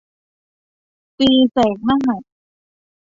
[1.19, 1.99] ตีแสกหน้า